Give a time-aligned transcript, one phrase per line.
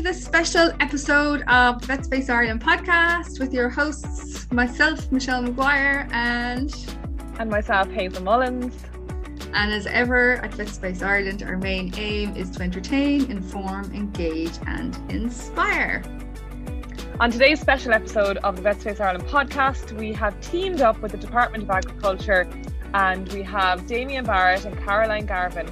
[0.00, 6.10] to this special episode of Vet Space Ireland podcast with your hosts, myself, Michelle McGuire,
[6.10, 6.74] and
[7.38, 8.74] and myself, Hazell Mullins.
[9.52, 14.58] And as ever at Vet Space Ireland, our main aim is to entertain, inform, engage,
[14.66, 16.02] and inspire.
[17.18, 21.12] On today's special episode of the Vet Space Ireland podcast, we have teamed up with
[21.12, 22.48] the Department of Agriculture
[22.94, 25.68] and we have Damien Barrett and Caroline Garvan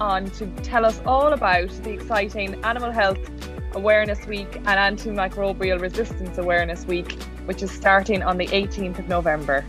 [0.00, 3.18] on to tell us all about the exciting Animal Health
[3.72, 7.12] Awareness Week and Antimicrobial Resistance Awareness Week,
[7.46, 9.64] which is starting on the 18th of November.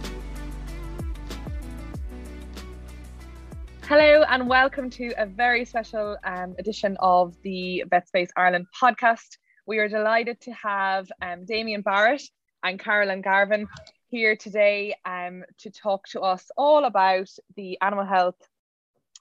[3.84, 9.38] Hello and welcome to a very special um, edition of the VetSpace Ireland podcast.
[9.68, 12.24] We are delighted to have um, Damien Barrett
[12.64, 13.68] and Caroline Garvan
[14.08, 18.36] here today um, to talk to us all about the Animal Health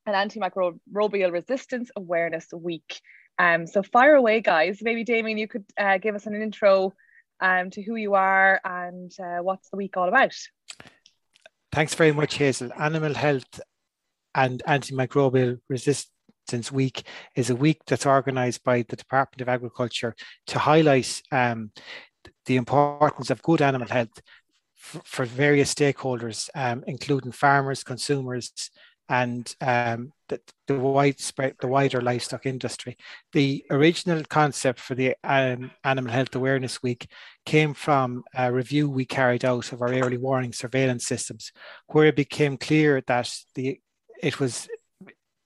[0.06, 3.00] and Antimicrobial Resistance Awareness Week.
[3.40, 4.80] Um, so fire away, guys.
[4.82, 6.92] Maybe Damien, you could uh, give us an intro
[7.40, 10.34] um, to who you are and uh, what's the week all about.
[11.72, 12.78] Thanks very much, Hazell.
[12.78, 13.60] Animal Health
[14.34, 17.02] and Antimicrobial Resistance Week
[17.34, 20.14] is a week that's organised by the Department of Agriculture
[20.48, 21.70] to highlight um,
[22.44, 24.20] the importance of good animal health
[24.74, 28.52] for, various stakeholders, um, including farmers, consumers,
[29.10, 32.96] and um, the, the widespread, the wider livestock industry.
[33.32, 37.08] The original concept for the um, Animal Health Awareness Week
[37.44, 41.50] came from a review we carried out of our early warning surveillance systems,
[41.88, 43.80] where it became clear that the
[44.22, 44.68] it was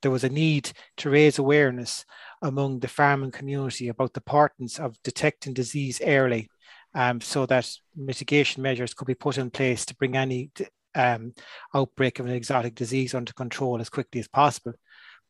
[0.02, 2.04] there was a need to raise awareness
[2.42, 6.50] among the farming community about the importance of detecting disease early
[6.94, 10.50] um, so that mitigation measures could be put in place to bring any
[10.94, 11.32] um,
[11.74, 14.74] outbreak of an exotic disease under control as quickly as possible.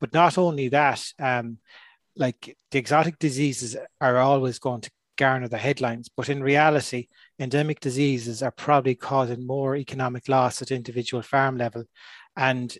[0.00, 1.58] But not only that, um,
[2.16, 7.08] like the exotic diseases are always going to garner the headlines, but in reality,
[7.38, 11.84] endemic diseases are probably causing more economic loss at individual farm level.
[12.36, 12.76] And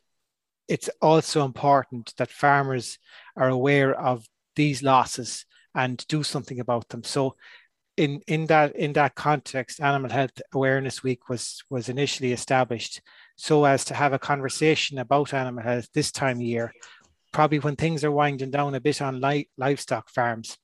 [0.69, 2.99] it's also important that farmers
[3.37, 7.03] are aware of these losses and do something about them.
[7.03, 7.37] So
[7.97, 13.00] in in that in that context, Animal Health Awareness Week was was initially established
[13.37, 16.72] so as to have a conversation about animal health this time of year,
[17.32, 20.56] probably when things are winding down a bit on li- livestock farms.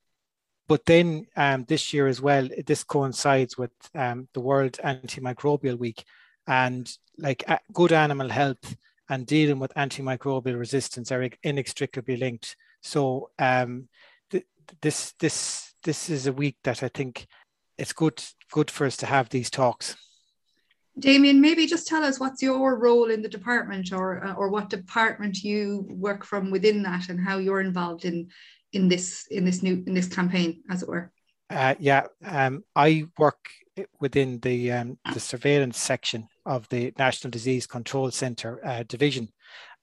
[0.68, 6.04] But then um, this year as well, this coincides with um, the World Antimicrobial Week,
[6.47, 8.76] and like uh, good animal health
[9.08, 12.56] and dealing with antimicrobial resistance are inextricably linked.
[12.82, 13.88] So um,
[14.30, 14.47] th-
[14.80, 17.26] this this this is a week that I think
[17.78, 19.96] it's good good for us to have these talks.
[20.98, 24.68] Damien, maybe just tell us what's your role in the department, or uh, or what
[24.68, 28.28] department you work from within that, and how you're involved in
[28.72, 31.12] in this in this new in this campaign, as it were.
[31.48, 33.48] Uh, yeah, um, I work
[34.00, 39.28] within the um, the surveillance section of the National Disease Control Centre uh, division,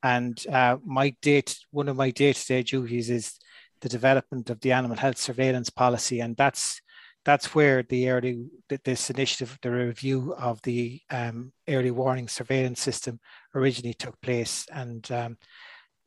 [0.03, 3.40] and uh, my date one of my day to day duties is
[3.82, 6.82] the development of the animal health surveillance policy, and that's
[7.26, 8.46] that's where the early
[8.86, 13.20] this initiative, the review of the um, early warning surveillance system,
[13.54, 15.38] originally took place, and um,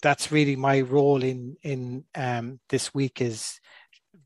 [0.03, 3.61] that's really my role in in um, this week is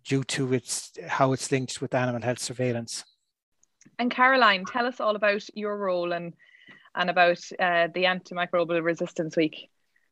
[0.05, 3.05] due to its how it's linked with animal health surveillance.
[3.99, 6.35] And Caroline, tell us all about your role and
[6.95, 9.69] and about uh, the antimicrobial resistance week.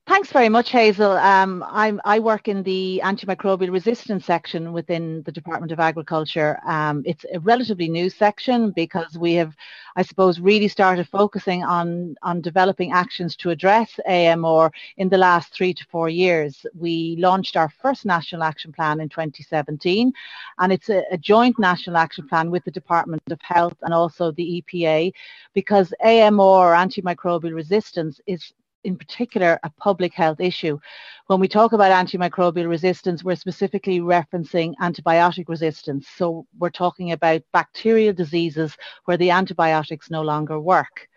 [0.08, 1.16] Thanks very much, Hazell.
[1.22, 1.64] Um,
[2.04, 6.58] i work in the antimicrobial resistance section within the Department of Agriculture.
[6.66, 9.54] Um, it's a relatively new section because we have,
[9.94, 15.54] I suppose, really started focusing on, on developing actions to address AMR in the last
[15.54, 16.66] three to four years.
[16.74, 20.12] We launched our first National Action Plan in 2017,
[20.58, 24.32] and it's a, a joint National Action Plan with the Department of Health and also
[24.32, 25.12] the EPA
[25.54, 28.52] because AMR, antimicrobial resistance, is
[28.84, 30.78] in particular a public health issue.
[31.26, 36.08] When we talk about antimicrobial resistance, we're specifically referencing antibiotic resistance.
[36.16, 41.08] So we're talking about bacterial diseases where the antibiotics no longer work.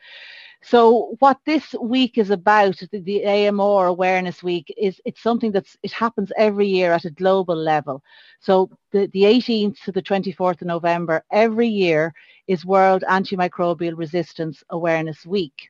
[0.67, 5.77] So what this week is about, the, the AMR Awareness Week, is it's something that's
[5.83, 8.01] it happens every year at a global level.
[8.39, 12.13] So the, the 18th to the 24th of November every year
[12.47, 15.69] is World Antimicrobial Resistance Awareness Week.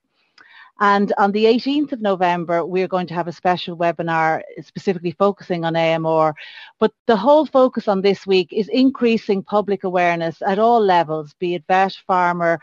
[0.80, 5.64] And on the 18th of November, we're going to have a special webinar specifically focusing
[5.64, 6.36] on AMR.
[6.80, 11.56] But the whole focus on this week is increasing public awareness at all levels, be
[11.56, 12.60] it vet, farmer,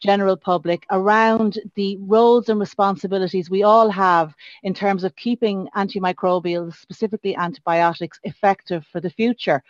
[0.00, 6.74] general public around the roles and responsibilities we all have in terms of keeping antimicrobials,
[6.74, 9.62] specifically antibiotics, effective for the future.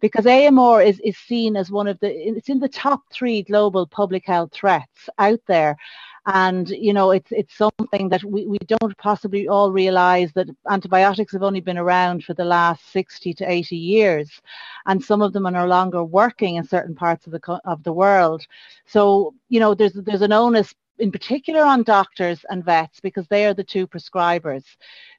[0.00, 3.86] because AMR is, is seen as one of the, it's in the top three global
[3.86, 5.76] public health threats out there.
[6.26, 11.32] And, you know, it's, it's something that we, we don't possibly all realize that antibiotics
[11.32, 14.40] have only been around for the last 60 to 80 years.
[14.86, 17.92] And some of them are no longer working in certain parts of the, of the
[17.92, 18.44] world.
[18.86, 23.46] So, you know, there's, there's an onus in particular on doctors and vets because they
[23.46, 24.64] are the two prescribers.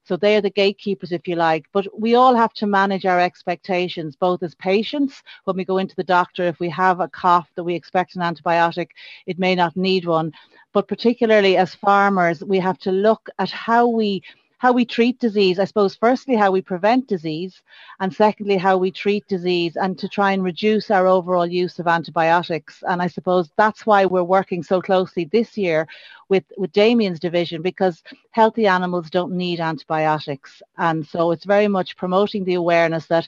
[0.04, 1.66] So they are the gatekeepers, if you like.
[1.74, 5.96] But we all have to manage our expectations, both as patients, when we go into
[5.96, 8.90] the doctor, if we have a cough that we expect an antibiotic,
[9.26, 10.32] it may not need one.
[10.74, 14.24] But particularly as farmers, we have to look at how we
[14.60, 15.60] how we treat disease.
[15.60, 17.62] I suppose firstly how we prevent disease,
[18.00, 21.88] and secondly how we treat disease, and to try and reduce our overall use of
[21.88, 22.84] antibiotics.
[22.88, 25.88] And I suppose that's why we're working so closely this year
[26.30, 31.96] with with Damien's division because healthy animals don't need antibiotics, and so it's very much
[31.96, 33.28] promoting the awareness that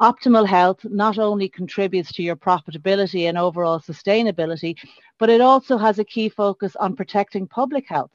[0.00, 4.76] optimal health not only contributes to your profitability and overall sustainability,
[5.18, 8.10] but it also has a key focus on protecting public health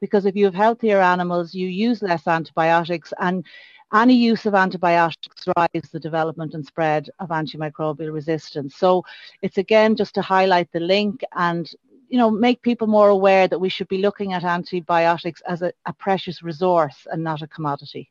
[0.00, 3.44] because if you have healthier animals, you use less antibiotics and
[3.94, 8.76] any use of antibiotics drives the development and spread of antimicrobial resistance.
[8.76, 9.04] So
[9.42, 11.70] it's again just to highlight the link and
[12.08, 15.72] you know make people more aware that we should be looking at antibiotics as a,
[15.86, 18.10] a precious resource and not a commodity.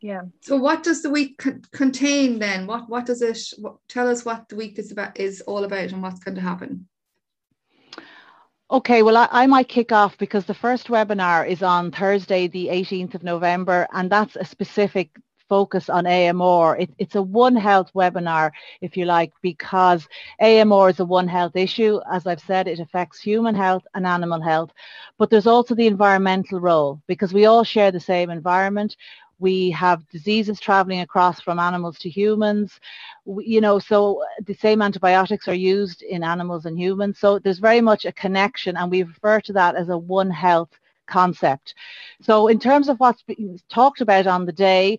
[0.00, 0.22] Yeah.
[0.42, 2.66] So what does the week co- contain then?
[2.66, 5.92] What what does it what, tell us what the week is about is all about
[5.92, 6.88] and what's going to happen?
[8.68, 12.66] Okay, well, I, I, might kick off because the first webinar is on Thursday, the
[12.66, 15.08] 18th of November, and that's a specific
[15.48, 16.76] focus on AMR.
[16.76, 20.08] It, it's a One Health webinar, if you like, because
[20.40, 22.00] AMR is a One Health issue.
[22.12, 24.72] As I've said, it affects human health and animal health,
[25.16, 28.96] but there's also the environmental role because we all share the same environment
[29.38, 32.80] we have diseases traveling across from animals to humans
[33.24, 37.58] we, you know so the same antibiotics are used in animals and humans so there's
[37.58, 40.70] very much a connection and we refer to that as a one health
[41.06, 41.74] concept
[42.20, 44.98] so in terms of what's being talked about on the day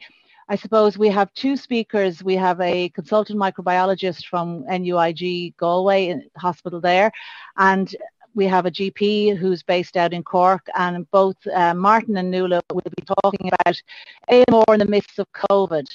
[0.50, 2.24] I suppose we have two speakers.
[2.24, 7.12] We have a consultant microbiologist from NUIG Galway hospital there,
[7.58, 7.94] and
[8.34, 12.62] we have a GP who's based out in Cork, and both uh, Martin and Nuala
[12.72, 13.82] will be talking about
[14.30, 15.86] AMR in the midst of COVID.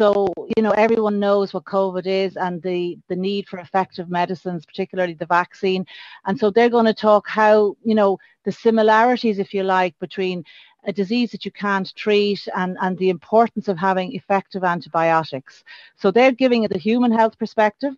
[0.00, 4.64] So, you know, everyone knows what COVID is and the, the need for effective medicines,
[4.64, 5.84] particularly the vaccine.
[6.24, 10.42] And so they're going to talk how, you know, the similarities, if you like, between
[10.84, 15.64] a disease that you can't treat and, and the importance of having effective antibiotics.
[15.96, 17.94] So they're giving it the human health perspective.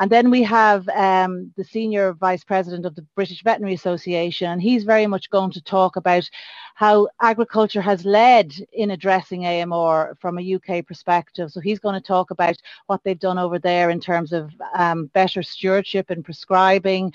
[0.00, 4.62] And then we have um, the senior vice president of the British Veterinary Association, and
[4.62, 6.28] he's very much going to talk about
[6.74, 11.50] how agriculture has led in addressing AMR from a UK perspective.
[11.50, 12.56] So he's going to talk about
[12.86, 17.12] what they've done over there in terms of um, better stewardship and prescribing,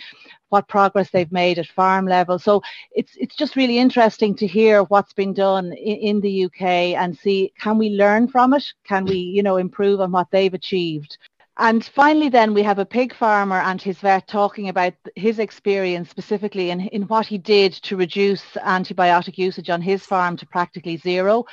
[0.49, 2.37] what progress they've made at farm level.
[2.37, 6.61] So it's it's just really interesting to hear what's been done in, in the UK
[7.01, 8.65] and see can we learn from it?
[8.83, 11.17] Can we, you know, improve on what they've achieved?
[11.59, 16.09] And finally, then we have a pig farmer and his vet talking about his experience
[16.09, 20.97] specifically in, in what he did to reduce antibiotic usage on his farm to practically
[20.97, 21.45] zero.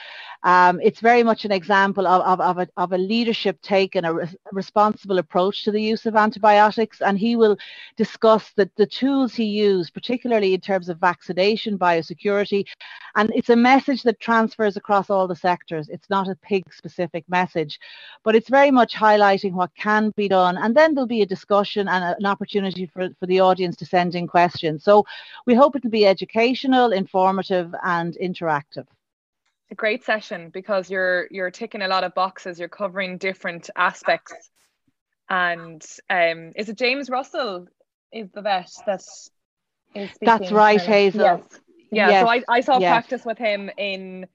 [0.42, 4.14] Um, it's very much an example of, of, of, a, of a leadership taken, a,
[4.14, 7.02] re- responsible approach to the use of antibiotics.
[7.02, 7.56] And he will
[7.96, 12.64] discuss the, the tools he used, particularly in terms of vaccination, biosecurity.
[13.16, 15.88] And it's a message that transfers across all the sectors.
[15.88, 17.78] It's not a pig specific message,
[18.24, 20.56] but it's very much highlighting what can be done.
[20.56, 23.86] And then there'll be a discussion and a, an opportunity for, for the audience to
[23.86, 24.84] send in questions.
[24.84, 25.04] So
[25.46, 28.86] we hope it will be educational, informative and interactive
[29.70, 32.58] a great session because you're you're ticking a lot of boxes.
[32.58, 34.50] You're covering different aspects.
[35.28, 37.68] And um is it james russell
[38.12, 39.02] is the vet that
[39.94, 41.14] is that's right hazell.
[41.14, 41.60] yes.
[41.92, 42.24] Yeah yes.
[42.24, 42.90] so i, I saw yes.
[42.90, 44.26] practice with him in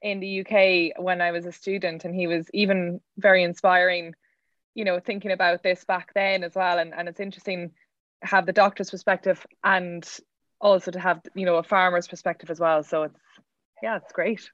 [0.00, 4.14] in the uk when i was a student and he was even very inspiring
[4.78, 6.78] you know thinking about this back then as well.
[6.78, 7.70] And, and it's interesting
[8.22, 10.08] to have the doctor's perspective and
[10.60, 12.84] also to have you know a farmer's perspective as well.
[12.84, 13.20] So it's
[13.82, 14.50] yeah it's great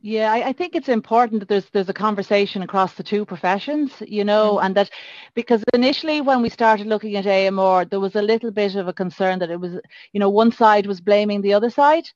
[0.00, 3.90] yeah, I, I, think it's important that there's there's a conversation across the two professions,
[4.06, 4.66] you know, mm-hmm.
[4.66, 4.90] and that
[5.34, 8.92] because initially when we started looking at AMR, there was a little bit of a
[8.92, 9.72] concern that it was,
[10.12, 12.08] you know, one side was blaming the other side,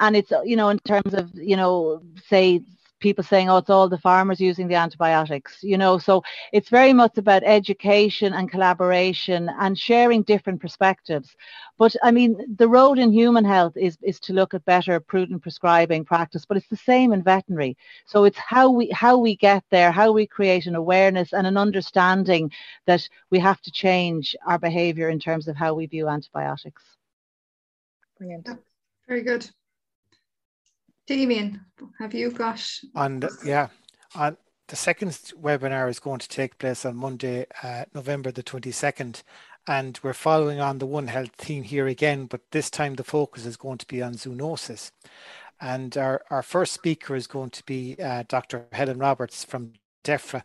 [0.00, 2.60] and it's you know in terms of you know say
[3.00, 5.98] people saying, oh, it's all the farmers using the antibiotics, you know.
[5.98, 11.34] So it's very much about education and collaboration and sharing different perspectives.
[11.78, 15.42] But I mean, the road in human health is, is to look at better prudent
[15.42, 17.76] prescribing practice, but it's the same in veterinary.
[18.06, 21.56] So it's how we how we get there, how we create an awareness and an
[21.56, 22.50] understanding
[22.86, 26.82] that we have to change our behavior in terms of how we view antibiotics.
[28.18, 28.48] Brilliant.
[29.06, 29.48] Very good.
[31.08, 31.64] Damien,
[31.98, 32.62] have you got?
[32.94, 33.68] And yeah,
[34.14, 34.36] on
[34.68, 39.22] the second webinar is going to take place on Monday, uh, November the 22nd.
[39.66, 43.46] And we're following on the One Health theme here again, but this time the focus
[43.46, 44.90] is going to be on zoonosis.
[45.62, 48.66] And our, our first speaker is going to be uh, Dr.
[48.72, 49.72] Helen Roberts from
[50.04, 50.42] DEFRA.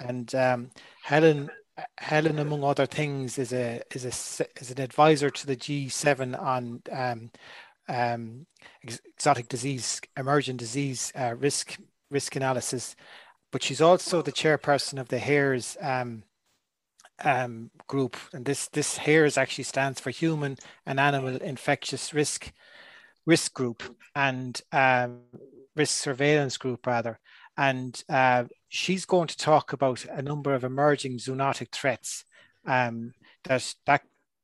[0.00, 0.70] And um,
[1.02, 1.50] Helen
[1.98, 6.82] Helen, among other things, is a is a is an advisor to the G7 on
[6.90, 7.30] um,
[7.88, 8.46] um,
[8.82, 11.78] exotic disease, emerging disease uh, risk
[12.10, 12.96] risk analysis,
[13.52, 16.22] but she's also the chairperson of the HAIRS um,
[17.24, 22.52] um, group, and this this HAIRS actually stands for Human and Animal Infectious Risk
[23.24, 23.82] Risk Group
[24.14, 25.20] and um,
[25.74, 27.18] Risk Surveillance Group rather,
[27.56, 32.24] and uh, she's going to talk about a number of emerging zoonotic threats
[32.66, 33.12] um,
[33.44, 34.02] that that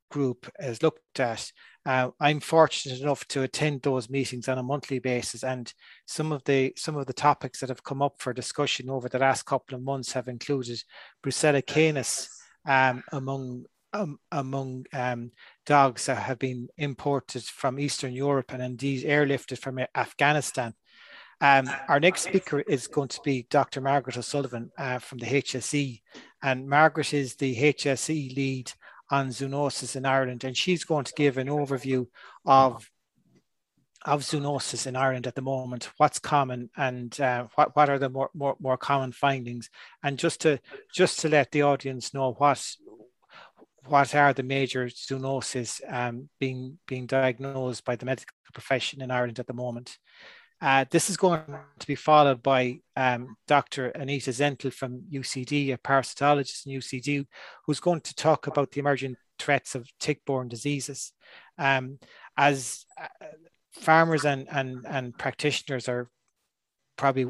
[0.09, 1.51] group has looked at
[1.85, 5.71] uh, I'm fortunate enough to attend those meetings on a monthly basis, and
[6.05, 9.19] some of the some of the topics that have come up for discussion over the
[9.19, 10.81] last couple of months have included
[11.25, 12.29] Brucella canis
[12.65, 15.31] um, among um, among um,
[15.65, 20.73] dogs that have been imported from Eastern Europe and indeed airlifted from Afghanistan.
[21.41, 23.81] Um, our next speaker is going to be Dr.
[23.81, 26.01] Margaret O'Sullivan uh, from the HSE,
[26.41, 28.71] and Margaret is the HSE lead
[29.13, 32.07] on zoonosis in Ireland, and she's going to give an overview
[32.45, 32.89] of
[34.05, 38.09] of zoonosis in Ireland at the moment, what's common and uh, what, what are the
[38.09, 39.69] more, more, more common findings.
[40.03, 40.59] And just to
[40.93, 42.59] just to let the audience know what
[43.85, 49.39] what are the major zoonoses um, being being diagnosed by the medical profession in Ireland
[49.39, 49.97] at the moment.
[50.63, 51.41] Uh, this is going
[51.77, 53.87] to be followed by um, Dr.
[53.89, 57.25] Annetta Zintl from UCD, a parasitologist in UCD,
[57.65, 61.11] who's going to talk about the emerging threats of tick-borne diseases.
[61.57, 61.99] Um,
[62.37, 63.25] as uh,
[63.73, 66.09] farmers and, and, and practitioners are
[66.95, 67.29] probably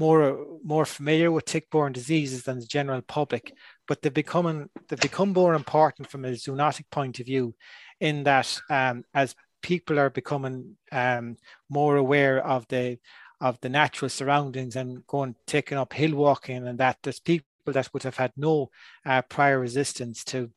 [0.00, 3.52] more more familiar with tick-borne diseases than the general public,
[3.86, 7.54] but they become they become more important from a zoonotic point of view,
[8.00, 11.36] in that um, as people are becoming um,
[11.70, 12.98] more aware of the
[13.40, 17.88] of the natural surroundings and going taking up hill walking and that there's people that
[17.92, 18.68] would have had no
[19.06, 20.50] uh, prior resistance to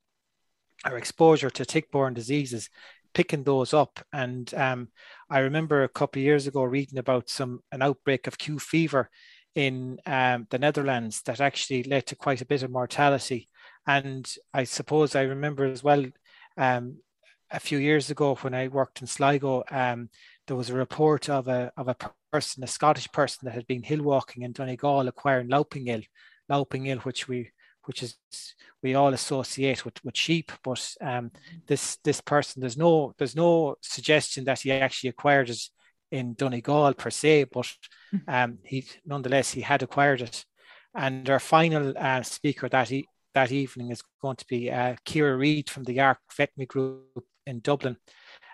[0.85, 2.69] or exposure to tick-borne diseases
[3.13, 3.99] picking those up.
[4.11, 4.89] And um,
[5.29, 9.09] i remember a couple of years ago reading about some an outbreak of q fever
[9.55, 13.47] in um, the netherlands that actually led to quite a bit of mortality.
[13.87, 16.05] And i suppose i remember as well
[16.57, 16.97] um,
[17.51, 20.09] a few years ago when I worked in Sligo, um,
[20.47, 21.95] there was a report of a of a
[22.31, 26.01] person, a Scottish person that had been hill walking in Donegal, acquiring louping ill,
[26.49, 27.51] louping ill, which we
[27.85, 28.17] which is
[28.83, 31.31] we all associate with, with sheep, but um,
[31.67, 35.61] this this person there's no there's no suggestion that he actually acquired it
[36.11, 37.67] in Donegal per se, but
[38.11, 38.17] hmm.
[38.27, 40.45] um, he nonetheless he had acquired it.
[40.95, 45.37] And our final uh, speaker that he, that evening is going to be uh, Kira
[45.37, 47.97] Reid from the ARC Veterinary Group in Dublin.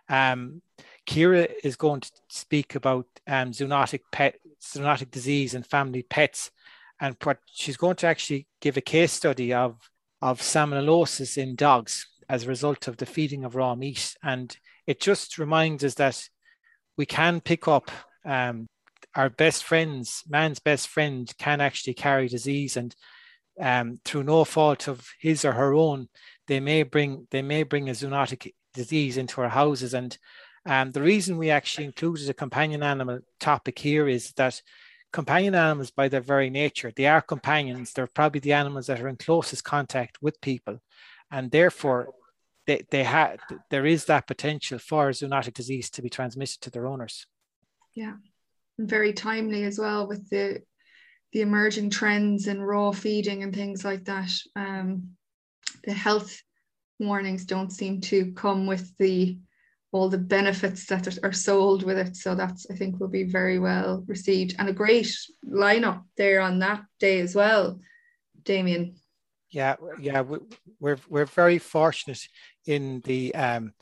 [0.09, 0.62] Um,
[1.07, 6.51] Kira is going to speak about um, zoonotic pet, zoonotic disease and family pets,
[7.00, 7.17] and
[7.51, 9.77] she's going to actually give a case study of
[10.21, 14.55] of salmonellosis in dogs as a result of the feeding of raw meat, and
[14.88, 16.29] it just reminds us that
[16.97, 17.91] we can pick up
[18.23, 18.67] um,
[19.15, 22.95] our best friends, man's best friend, can actually carry disease, and
[23.59, 26.07] um, through no fault of his or her own,
[26.47, 29.94] they may bring they may bring a zoonotic disease into our houses.
[29.94, 30.18] And
[30.65, 34.62] um, the reason we actually included a companion animal topic here is that
[35.12, 37.94] companion animals, by their very nature, they are companions.
[37.94, 40.80] They're probably the animals that are in closest contact with people,
[41.32, 42.10] and therefore,
[42.65, 43.39] they, they have
[43.70, 47.27] there is that potential for zoonotic disease to be transmitted to their owners.
[47.94, 48.13] Yeah,
[48.77, 50.62] and very timely as well with the
[51.34, 54.32] the emerging trends in raw feeding and things like that.
[54.56, 55.10] Um,
[55.84, 56.42] the health
[57.07, 59.38] warnings don't seem to come with the
[59.91, 62.15] all the benefits that are sold with it.
[62.15, 65.15] So that's I think will be very well received and a great
[65.48, 67.79] lineup there on that day as well,
[68.43, 68.95] Damien.
[69.51, 70.24] Yeah, yeah,
[70.79, 72.27] we're we're very fortunate
[72.65, 73.74] in the um,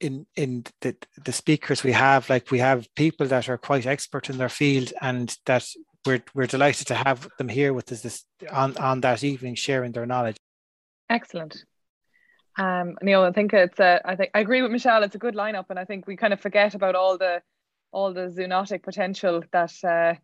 [0.00, 4.30] in in the, the speakers we have, like we have people that are quite expert
[4.30, 5.66] in their field, and that
[6.06, 9.92] we're we're delighted to have them here with us this on on that evening, sharing
[9.92, 10.36] their knowledge.
[11.10, 11.64] Excellent.
[12.58, 15.04] Um, Neil, I think it's a, I think I agree with Michelle.
[15.04, 17.40] It's a good lineup, and I think we kind of forget about all the
[17.92, 20.14] all the zoonotic potential that uh,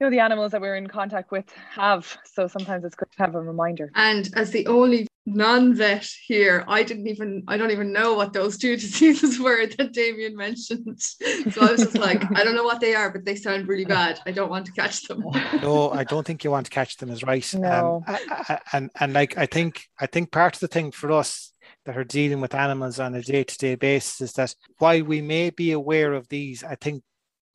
[0.00, 2.16] you know the animals that we're in contact with have.
[2.24, 3.90] So sometimes it's good to have a reminder.
[3.96, 8.58] And as the only non-vet here, I didn't even I don't even know what those
[8.58, 11.00] two diseases were that Damien mentioned.
[11.00, 13.84] So I was just like, I don't know what they are, but they sound really
[13.98, 14.20] bad.
[14.24, 15.24] I don't want to catch them.
[15.62, 17.54] no, I don't think you want to catch them is right.
[17.54, 18.04] No.
[18.06, 21.10] Um, I, I, and and like I think I think part of the thing for
[21.10, 21.52] us
[21.86, 25.72] that are dealing with animals on a day-to-day basis is that while we may be
[25.72, 27.02] aware of these, I think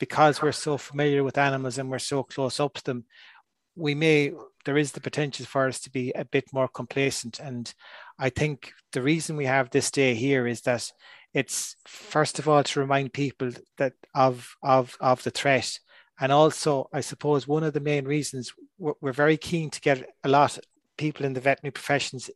[0.04, 3.06] because we're so familiar with animals and we're so close up to them,
[3.78, 4.34] we may
[4.66, 7.40] there is the potential for us to be a bit more complacent.
[7.40, 7.74] And
[8.20, 10.92] I think the reason we have this day here is that
[11.34, 15.80] it's first of all to remind people that of of of the threat.
[16.20, 20.06] And also, I suppose one of the main reasons we're, we're very keen to get
[20.26, 20.66] a lot of
[20.98, 22.30] people in the veterinary professions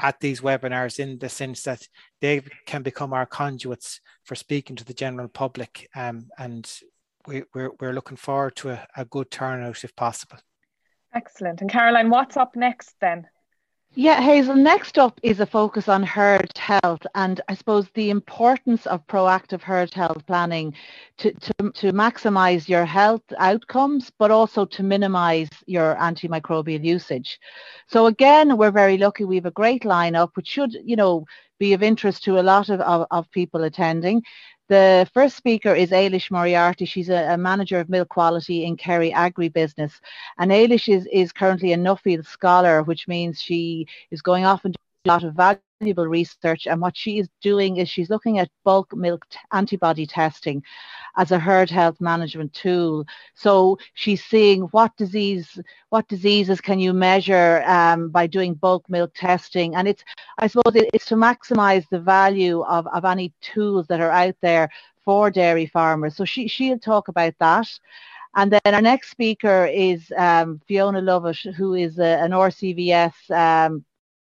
[0.00, 1.86] at these webinars in the sense that
[2.22, 6.80] they can become our conduits for speaking to the general public um, and
[7.26, 10.38] we, are we're, we're looking forward to a, a good turnout if possible.
[11.14, 11.60] Excellent.
[11.60, 13.26] And Caroline, what's up next then?
[13.96, 18.86] Yeah, Hazell, next up is a focus on herd health and I suppose the importance
[18.86, 20.74] of proactive herd health planning
[21.18, 27.38] to, to, to maximise your health outcomes, but also to minimise your antimicrobial usage.
[27.86, 29.24] So again, we're very lucky.
[29.24, 31.24] We have a great lineup, which should, you know,
[31.58, 34.22] be of interest to a lot of, of, of people attending.
[34.68, 36.86] The first speaker is Ailish Moriarty.
[36.86, 40.00] She's a, a, manager of milk quality in Kerry Agribusiness.
[40.38, 44.74] And Ailish is, is currently a Nuffield scholar, which means she is going off and
[44.74, 45.34] doing a lot of
[45.80, 46.66] valuable research.
[46.66, 50.62] And what she is doing is she's looking at bulk milk antibody testing
[51.16, 53.04] as a herd health management tool.
[53.34, 55.58] So she's seeing what disease,
[55.90, 60.04] what diseases can you measure um, by doing bulk milk testing, and it's,
[60.38, 64.68] I suppose, it's to maximise the value of, of any tools that are out there
[65.04, 66.16] for dairy farmers.
[66.16, 67.68] So she she'll talk about that.
[68.36, 73.84] And then our next speaker is um, Fiona Lovett, who is a, an RCVS um,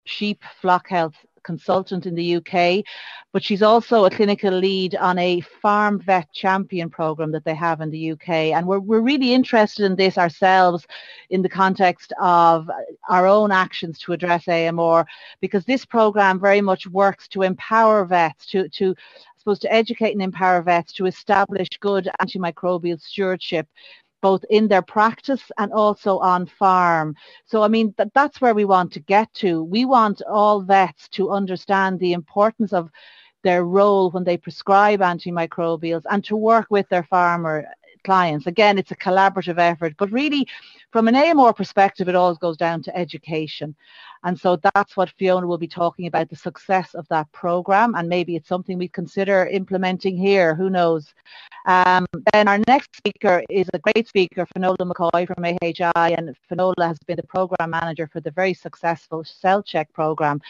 [0.09, 1.15] sheep flock health
[1.49, 2.85] consultant in the UK,
[3.33, 7.81] but she's also a clinical lead on a farm vet champion program that they have
[7.81, 8.29] in the UK.
[8.55, 10.87] And we're, we're really interested in this ourselves
[11.31, 12.69] in the context of
[13.09, 15.07] our own actions to address AMR,
[15.41, 20.13] because this program very much works to empower vets, to, to I suppose to educate
[20.13, 23.67] and empower vets to establish good antimicrobial stewardship
[24.21, 27.15] both in their practice and also on farm.
[27.47, 29.63] So, I mean, that, that's where we want to get to.
[29.63, 32.91] We want all vets to understand the importance of
[33.43, 37.65] their role when they prescribe antimicrobials and to work with their farmer
[38.05, 38.47] clients.
[38.47, 40.47] Again, it's a collaborative effort, but really
[40.91, 43.75] from an AMR perspective, it always goes down to education.
[44.25, 47.95] And so that's what Fiona will be talking about, the success of that program.
[47.95, 51.15] And maybe it's something we consider implementing here, who knows.
[51.67, 56.87] Um, then our next speaker is a great speaker, Finola McCoy from AHI, and Finola
[56.87, 60.41] has been the program manager for the very successful Cell Check program,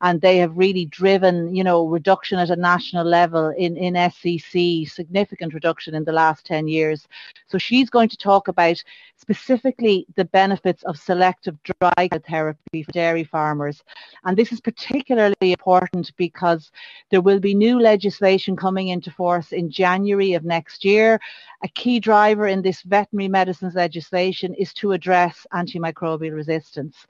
[0.00, 4.90] and they have really driven, you know, reduction at a national level in in SCC,
[4.90, 7.06] significant reduction in the last 10 years.
[7.46, 8.82] So she's going to talk about
[9.16, 13.84] specifically the benefits of selective dry therapy for dairy farmers,
[14.24, 16.72] and this is particularly important because
[17.10, 21.20] there will be new legislation coming into force in January of next next year.
[21.62, 27.06] A key driver in this veterinary medicines legislation is to address antimicrobial resistance.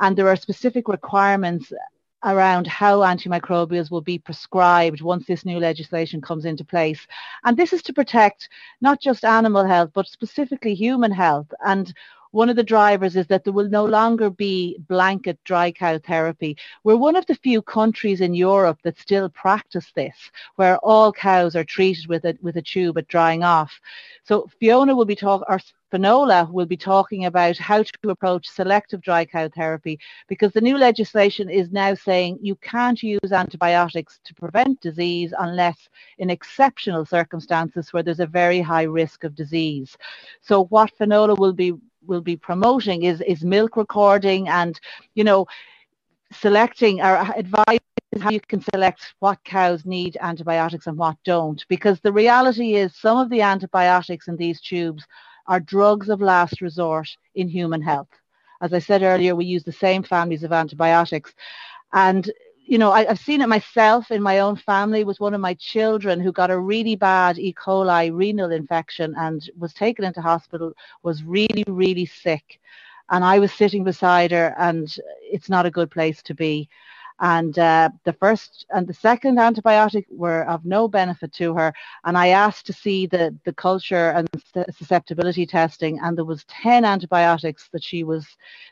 [0.00, 1.70] And there are specific requirements
[2.24, 7.06] around how antimicrobials will be prescribed once this new legislation comes into place.
[7.44, 8.48] And this is to protect
[8.80, 11.52] not just animal health, but specifically human health.
[11.60, 11.92] And
[12.30, 16.56] one of the drivers is that there will no longer be blanket dry cow therapy.
[16.84, 20.16] We're one of the few countries in Europe that still practice this,
[20.56, 23.72] where all cows are treated with a, with a tube at drying off.
[24.24, 25.60] So Fiona will be talking, or
[25.90, 30.76] Finola will be talking about how to approach selective dry cow therapy because the new
[30.76, 35.88] legislation is now saying you can't use antibiotics to prevent disease unless
[36.18, 39.96] in exceptional circumstances where there's a very high risk of disease.
[40.42, 41.72] So what Finola will be
[42.06, 44.80] will be promoting is is milk recording and
[45.14, 45.46] you know
[46.32, 47.78] selecting or advice
[48.20, 51.64] how you can select what cows need antibiotics and what don't.
[51.68, 55.04] Because the reality is some of the antibiotics in these tubes
[55.46, 58.08] are drugs of last resort in human health.
[58.60, 61.34] As i said earlier we use the same families of antibiotics.
[61.92, 62.30] And
[62.68, 65.54] you know, I, have seen it myself in my own family with one of my
[65.54, 67.54] children who got a really bad E.
[67.54, 72.60] coli renal infection and was taken into hospital, was really, really sick.
[73.08, 76.68] And I was sitting beside her and it's not a good place to be
[77.20, 81.72] and uh, the first and the second antibiotic were of no benefit to her.
[82.04, 84.28] And i asked to see the the culture and
[84.70, 88.26] susceptibility testing and there was 10 antibiotics that she was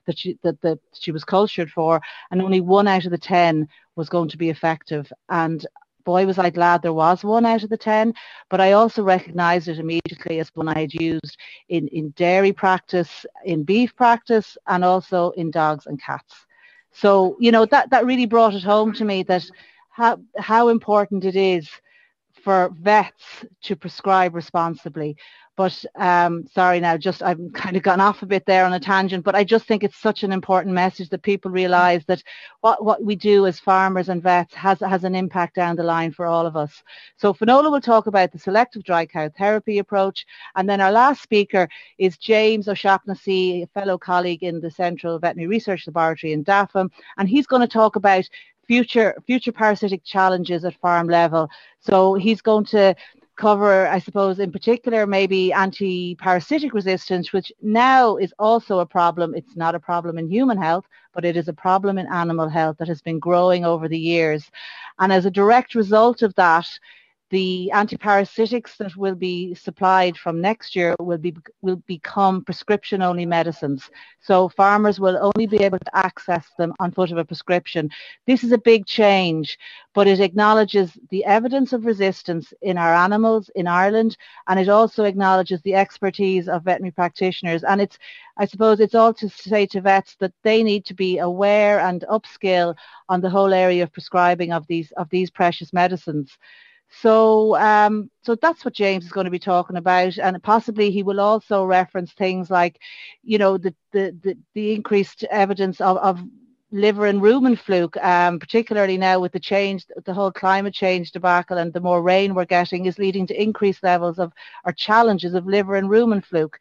[0.06, 3.68] that she that, that she was cultured for and only one out of the 10
[3.96, 5.12] was going to be effective.
[5.28, 5.66] And
[6.04, 8.14] boy was I glad there was one out of the 10,
[8.48, 11.36] but I also recognised it immediately as one I had used
[11.68, 16.45] in, in dairy practice, in beef practice, and also in dogs and cats.
[16.98, 19.44] So, you know, that, that really brought it home to me that
[19.90, 21.68] how, how important it is
[22.42, 25.16] for vets to prescribe responsibly.
[25.56, 28.80] But um, sorry now, just I've kind of gone off a bit there on a
[28.80, 32.22] tangent, but I just think it's such an important message that people realise that
[32.60, 36.12] what, what we do as farmers and vets has, has an impact down the line
[36.12, 36.82] for all of us.
[37.16, 40.26] So Finola will talk about the selective dry cow therapy approach.
[40.56, 45.48] And then our last speaker is James O'Shaughnessy, a fellow colleague in the Central Veterinary
[45.48, 46.90] Research Laboratory in Dapham.
[47.16, 48.28] And he's going to talk about
[48.66, 51.48] future future parasitic challenges at farm level.
[51.80, 52.94] So he's going to
[53.36, 59.34] cover, I suppose, in particular, maybe anti-parasitic resistance, which now is also a problem.
[59.34, 62.76] It's not a problem in human health, but it is a problem in animal health
[62.78, 64.50] that has been growing over the years.
[64.98, 66.66] And as a direct result of that,
[67.30, 73.26] the antiparasitics that will be supplied from next year will be will become prescription only
[73.26, 73.90] medicines.
[74.20, 77.90] So farmers will only be able to access them on foot of a prescription.
[78.26, 79.58] This is a big change
[79.94, 84.16] but it acknowledges the evidence of resistance in our animals in Ireland
[84.48, 87.64] and it also acknowledges the expertise of veterinary practitioners.
[87.64, 87.98] And it's
[88.38, 92.04] I suppose it's all to say to vets that they need to be aware and
[92.10, 92.76] upskill
[93.08, 96.30] on the whole area of prescribing of these of these precious medicines
[96.88, 101.02] so, um, so that's what James is going to be talking about, and possibly he
[101.02, 102.78] will also reference things like,
[103.22, 106.20] you know, the the the, the increased evidence of, of
[106.72, 111.58] liver and rumen fluke, um, particularly now with the change, the whole climate change debacle
[111.58, 114.32] and the more rain we're getting is leading to increased levels of
[114.64, 116.58] or challenges of liver and rumen fluke.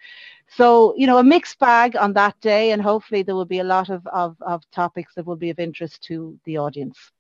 [0.48, 3.64] So, you know, a mixed bag on that day, and hopefully there will be a
[3.64, 7.12] lot of, of, of topics that will be of interest to the audience.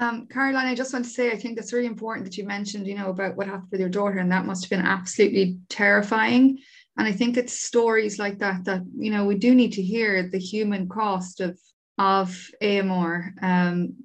[0.00, 2.86] Um, Caroline, I just want to say I think that's really important that you mentioned,
[2.86, 6.58] you know, about what happened with your daughter, and that must have been absolutely terrifying.
[6.96, 10.28] And I think it's stories like that that you know we do need to hear
[10.28, 11.58] the human cost of
[11.98, 13.34] of AMR.
[13.42, 13.96] Um,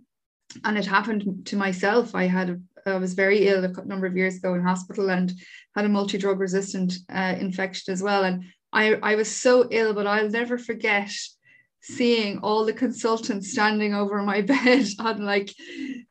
[0.64, 2.16] and it happened to myself.
[2.16, 5.32] I had a, I was very ill a number of years ago in hospital and
[5.76, 8.24] had a multi drug resistant uh, infection as well.
[8.24, 11.12] And I I was so ill, but I'll never forget
[11.84, 15.54] seeing all the consultants standing over my bed on like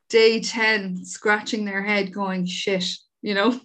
[0.09, 2.85] day 10 scratching their head going shit
[3.21, 3.59] you know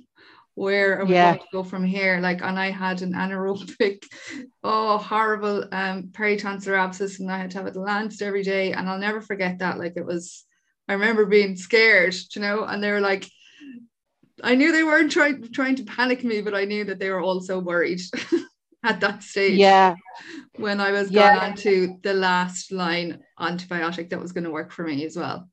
[0.54, 1.34] where are we yeah.
[1.34, 4.02] going to go from here like and I had an anaerobic
[4.64, 8.88] oh horrible um peritonsillar abscess and I had to have it lanced every day and
[8.88, 10.44] I'll never forget that like it was
[10.88, 13.28] I remember being scared you know and they were like
[14.42, 17.20] I knew they weren't trying trying to panic me but I knew that they were
[17.20, 18.00] also worried
[18.84, 19.58] at that stage.
[19.58, 19.94] Yeah.
[20.58, 21.34] When I was yeah.
[21.34, 25.16] going on to the last line antibiotic that was going to work for me as
[25.16, 25.48] well.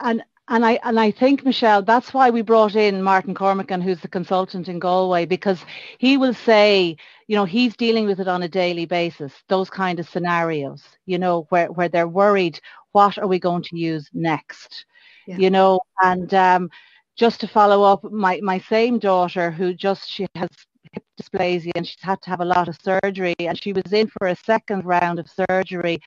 [0.00, 4.00] And and I and I think Michelle, that's why we brought in Martin Cormican, who's
[4.00, 5.64] the consultant in Galway, because
[5.98, 6.96] he will say,
[7.28, 11.18] you know, he's dealing with it on a daily basis, those kind of scenarios, you
[11.18, 12.60] know, where, where they're worried,
[12.92, 14.84] what are we going to use next?
[15.26, 15.38] Yeah.
[15.38, 16.70] You know, and um,
[17.16, 20.50] just to follow up, my, my same daughter who just she has
[20.94, 24.06] hip dysplasia and she's had to have a lot of surgery and she was in
[24.06, 26.00] for a second round of surgery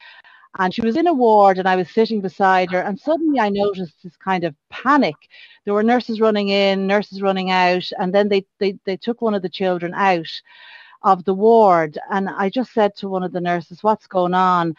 [0.59, 3.49] and she was in a ward and I was sitting beside her and suddenly I
[3.49, 5.15] noticed this kind of panic.
[5.65, 9.35] There were nurses running in, nurses running out, and then they, they, they took one
[9.35, 10.41] of the children out
[11.03, 11.97] of the ward.
[12.11, 14.75] And I just said to one of the nurses, what's going on?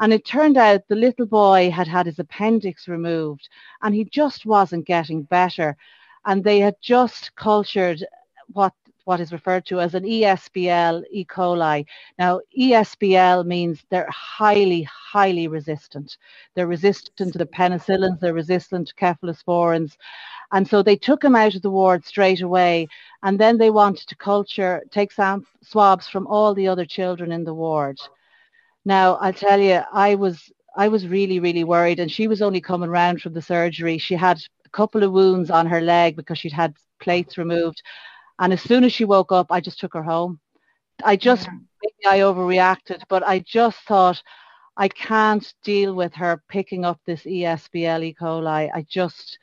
[0.00, 3.48] And it turned out the little boy had had his appendix removed
[3.82, 5.76] and he just wasn't getting better.
[6.24, 8.04] And they had just cultured
[8.52, 11.24] what what is referred to as an ESBL E.
[11.24, 11.84] coli.
[12.18, 16.16] Now, ESBL means they're highly, highly resistant.
[16.54, 19.96] They're resistant to the penicillins, they're resistant to cephalosporins.
[20.52, 22.88] And so they took him out of the ward straight away.
[23.22, 27.44] And then they wanted to culture, take some swabs from all the other children in
[27.44, 27.98] the ward.
[28.84, 32.00] Now, I'll tell you, I was I was really, really worried.
[32.00, 33.98] And she was only coming round from the surgery.
[33.98, 37.82] She had a couple of wounds on her leg because she'd had plates removed.
[38.38, 40.40] And as soon as she woke up, I just took her home.
[41.04, 41.52] I just, yeah.
[41.82, 44.22] maybe I overreacted, but I just thought,
[44.76, 48.16] I can't deal with her picking up this ESBL E.
[48.18, 48.70] coli.
[48.72, 49.38] I just,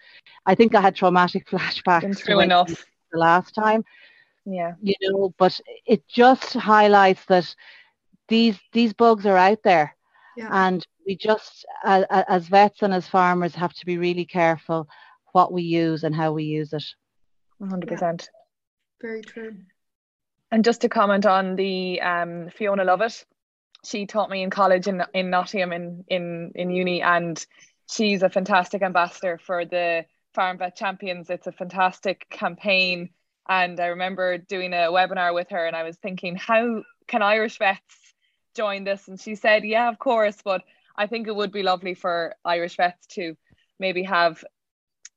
[0.46, 2.20] I think I had traumatic flashbacks.
[2.24, 2.70] Through enough
[3.12, 3.84] the last time.
[4.46, 4.74] Yeah.
[4.82, 7.54] You know, but it just highlights that
[8.28, 9.96] these these bugs are out there,
[10.38, 10.50] Yeah.
[10.52, 14.88] and we just, uh, as vets and as farmers, have to be really careful
[15.32, 16.84] what we use and how we use it.
[17.62, 18.28] 100%.
[19.02, 19.56] Very true.
[20.52, 23.26] And just to comment on the um, Fiona Lovett,
[23.86, 27.46] she taught me in college in, in Nottingham in, in, in uni, and
[27.90, 31.30] she's a fantastic ambassador for the Farm Vet Champions.
[31.30, 33.10] It's a fantastic campaign.
[33.48, 37.58] And I remember doing a webinar with her, and I was thinking, how can Irish
[37.58, 38.14] vets
[38.56, 39.08] join this?
[39.08, 40.62] And she said, yeah, of course, but
[40.96, 43.36] I think it would be lovely for Irish vets to
[43.80, 44.44] maybe have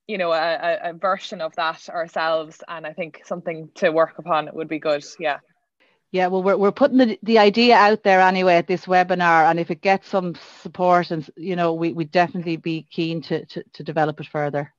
[0.08, 4.18] you know a, a, a version of that ourselves and i think something to work
[4.18, 5.38] upon would be good yeah
[6.14, 9.58] Yeah, well, we're, we're putting the, the idea out there anyway at this webinar, and
[9.58, 13.64] if it gets some support, and you know, we we definitely be keen to, to
[13.72, 14.74] to develop it further.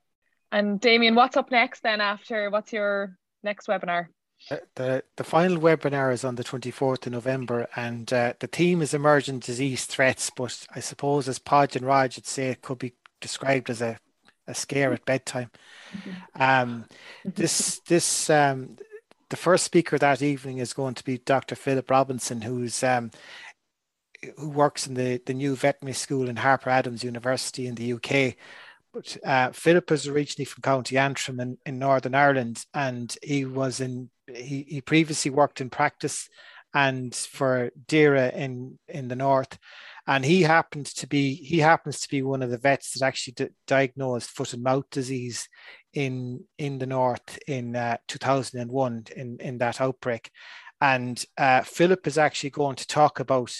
[0.51, 4.07] and damien what's up next then after what's your next webinar
[4.49, 8.81] The, the, the final webinar is on the 24th of November, and uh, the theme
[8.81, 10.29] is emerging disease threats.
[10.29, 13.97] But I suppose, as Podge and Rodge would say, it could be described as a,
[14.47, 15.51] a scare at bedtime.
[16.39, 16.85] Um,
[17.23, 18.77] this this um,
[19.29, 21.55] the first speaker that evening is going to be Dr.
[21.55, 23.11] Philip Robinson, who's um,
[24.37, 28.35] who works in the, the new veterinary school in Harper Adams University in the UK.
[28.93, 33.79] But uh, Philip is originally from County Antrim in, in Northern Ireland, and he was
[33.79, 36.29] in he, he previously worked in practice
[36.73, 39.57] and for DAERA in in the north,
[40.05, 43.33] and he happened to be he happens to be one of the vets that actually
[43.33, 45.47] d- diagnosed foot and mouth disease
[45.93, 50.29] in in the north in uh, 2001 in in that outbreak,
[50.81, 53.55] and uh, Philip is actually going to talk about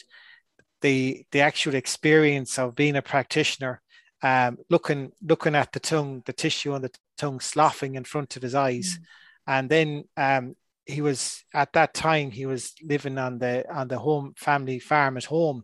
[0.82, 3.82] the the actual experience of being a practitioner
[4.24, 8.42] um, looking looking at the tongue, the tissue on the tongue sloughing in front of
[8.42, 9.04] his eyes, mm.
[9.48, 14.00] and then um, he was at that time he was living on the on the
[14.00, 15.64] home family farm at home.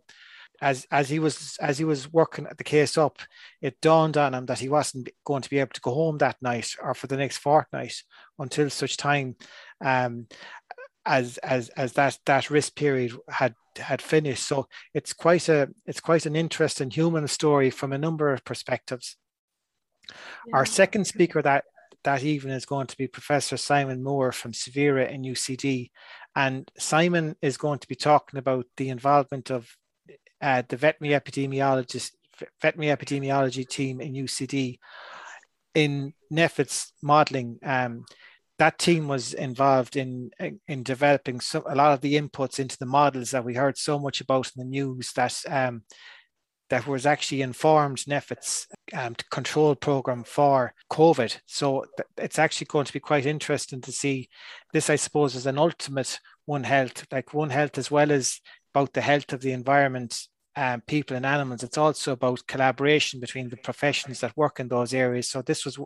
[0.62, 3.20] As as he was as he was working the case up,
[3.62, 6.38] it dawned on him that he wasn't going to be able to go home that
[6.42, 7.96] night or for the next fortnight
[8.38, 9.36] until such time
[9.84, 10.28] um,
[11.06, 14.48] as as as that that risk period had had finished.
[14.48, 19.16] So it's quite a it's quite an interesting human story from a number of perspectives.
[20.48, 20.58] Yeah.
[20.58, 21.64] Our second speaker that
[22.04, 25.92] that evening is going to be Professor Simon More from CVERA in UCD,
[26.36, 29.76] and Simon is going to be talking about the involvement of
[30.42, 32.12] uh, the veterinary epidemiologist
[32.62, 34.80] veterinary epidemiology team in UCD
[35.76, 37.60] in NPHET's modelling.
[37.64, 38.06] Um,
[38.58, 40.32] that team was involved in
[40.68, 43.98] in developing so, a lot of the inputs into the models that we heard so
[43.98, 45.84] much about in the news that um,
[46.70, 51.40] that was actually informed NPHET's um, control program for COVID.
[51.48, 51.86] So
[52.18, 54.30] it's actually going to be quite interesting to see
[54.74, 54.90] this.
[54.90, 58.40] I suppose is an ultimate One Health, like One Health, as well as
[58.80, 60.28] about the health of the environment.
[60.56, 61.64] Um, people and animals.
[61.64, 65.30] It's also about collaboration between the professions that work in those areas.
[65.30, 65.80] So this was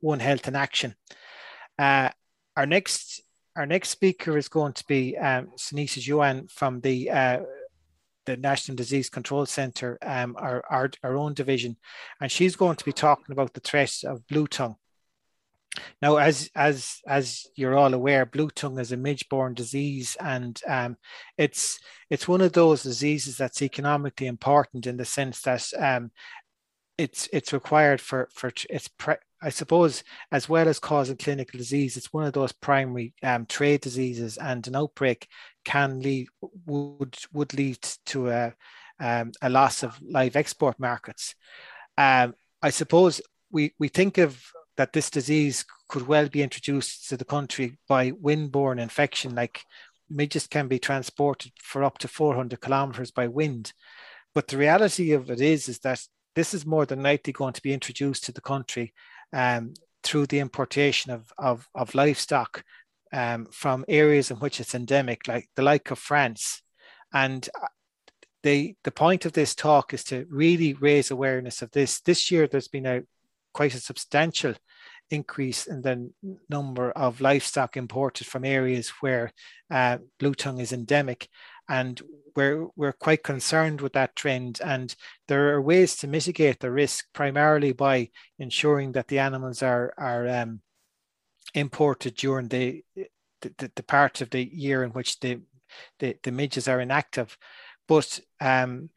[0.00, 0.94] One Health in action.
[1.78, 2.08] Uh,
[2.56, 3.22] our next
[3.56, 7.40] our next speaker is going to be um, Sunita Juan from the uh,
[8.24, 11.76] the National Disease Control Centre, um, our, our our own division,
[12.20, 14.76] and she's going to be talking about the threat of blue tongue.
[16.00, 20.96] Now, as as as you're all aware, blue tongue is a midge-borne disease, and um,
[21.36, 26.10] it's it's one of those diseases that's economically important in the sense that um,
[26.96, 31.96] it's it's required for for it's pre- I suppose as well as causing clinical disease,
[31.96, 35.28] it's one of those primary um, trade diseases, and an outbreak
[35.64, 36.28] can lead
[36.66, 38.54] would would lead to a
[39.00, 41.34] um, a loss of live export markets.
[41.98, 44.40] Um, I suppose we we think of
[44.76, 49.62] that this disease could well be introduced to the country by wind-borne infection, like
[50.10, 53.72] midges can be transported for up to 400 kilometers by wind.
[54.34, 56.00] But the reality of it is, is that
[56.34, 58.92] this is more than likely going to be introduced to the country
[59.32, 62.64] um, through the importation of, of, of livestock
[63.12, 66.62] um, from areas in which it's endemic, like the like of France.
[67.12, 67.48] And
[68.42, 72.00] the, the point of this talk is to really raise awareness of this.
[72.00, 73.02] This year, there's been a
[73.54, 74.54] quite a substantial
[75.10, 76.10] increase in the
[76.48, 79.32] number of livestock imported from areas where
[79.70, 81.28] uh, blue tongue is endemic.
[81.68, 82.00] And
[82.36, 84.60] we're, we're quite concerned with that trend.
[84.62, 84.94] And
[85.28, 90.28] there are ways to mitigate the risk primarily by ensuring that the animals are, are
[90.28, 90.60] um,
[91.54, 92.84] imported during the,
[93.40, 95.40] the, the, part of the year in which the,
[96.00, 97.36] the, the midges are inactive.
[97.88, 98.90] But um,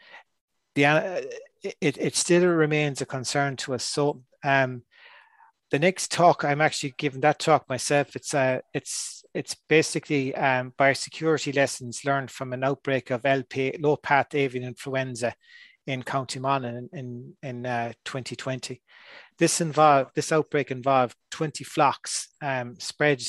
[0.76, 1.22] the uh,
[1.64, 3.84] it, it still remains a concern to us.
[3.84, 4.84] So um,
[5.72, 8.16] the next talk I'm actually giving that talk myself.
[8.16, 13.98] It's uh, it's it's basically um, biosecurity lessons learned from an outbreak of LP low
[13.98, 15.36] path avian influenza
[15.86, 18.82] in County Monaghan in in, uh, 2020.
[19.38, 23.24] This involved this outbreak involved 20 flocks um, spread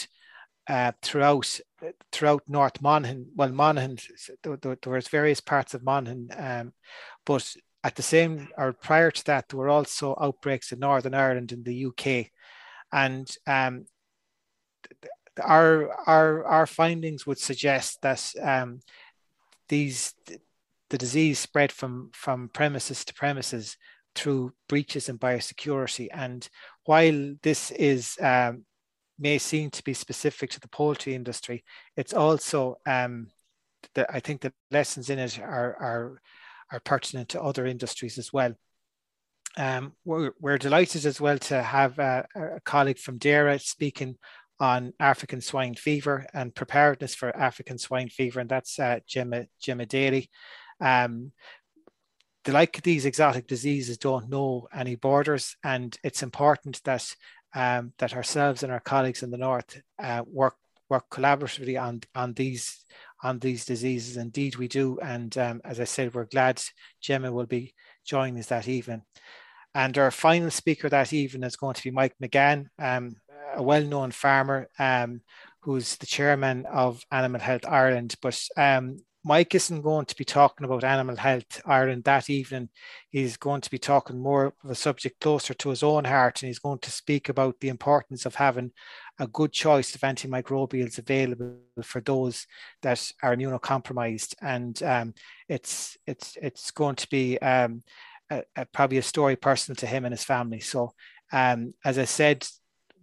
[0.69, 1.61] uh, throughout
[2.13, 3.27] throughout North Monaghan.
[3.35, 3.99] Well, Monaghan
[4.43, 6.73] there, there, was various parts of Monaghan, um,
[7.25, 11.53] but at the same or prior to that, there were also outbreaks in Northern Ireland
[11.53, 12.31] and the UK,
[12.93, 13.87] and um,
[15.43, 18.81] our our our findings would suggest that um,
[19.69, 20.15] these
[20.91, 23.77] the disease spread from from premises to premises
[24.15, 26.09] through breaches in biosecurity.
[26.13, 26.49] And
[26.85, 28.65] while this is um,
[29.19, 31.65] may seem to be specific to the poultry industry,
[31.97, 33.29] it's also um,
[33.95, 36.21] the, I think the lessons in it are, are
[36.73, 38.55] are pertinent to other industries as well.
[39.57, 44.17] Um, we're, we're, delighted as well to have a, a colleague from DAERA speaking
[44.61, 49.87] on African swine fever and preparedness for African swine fever, and that's uh, Gemma, Gemma
[49.87, 50.31] Daly.
[50.81, 51.33] Um,
[52.47, 57.15] like these exotic diseases don't know any borders, and it's important that
[57.55, 60.57] um, that ourselves and our colleagues in the north uh, work
[60.89, 62.85] work collaboratively on on these
[63.23, 64.17] on these diseases.
[64.17, 66.63] Indeed, we do, and um, as I said, we're glad
[67.01, 69.03] Gemma will be joining us that evening.
[69.75, 73.17] And our final speaker that evening is going to be Mike Magan, um,
[73.55, 75.21] a well-known farmer um,
[75.61, 78.15] who's the chairman of Animal Health Ireland.
[78.23, 82.69] But um, Mike isn't going to be talking about Animal Health Ireland that evening.
[83.11, 86.49] He's going to be talking more of a subject closer to his own heart, and
[86.49, 88.71] he's going to speak about the importance of having
[89.19, 92.47] a good choice of antimicrobials available for those
[92.83, 94.35] that are immunocompromised.
[94.41, 95.15] And um,
[95.49, 97.83] it's it's it's going to be um,
[98.31, 100.61] a, a, probably a story personal to him and his family.
[100.61, 100.93] So,
[101.33, 102.47] um, as I said,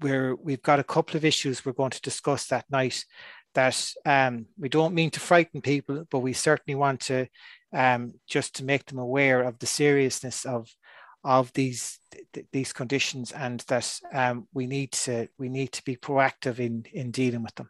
[0.02, 3.06] we're we've got a couple of issues we're going to discuss that night
[3.56, 7.28] that um, we don't mean to frighten people, but we certainly want to
[7.74, 10.70] um, just to make them aware of the seriousness of
[11.24, 11.98] of these
[12.34, 16.86] th- these conditions and that um, we need to we need to be proactive in
[16.94, 17.70] in dealing with them.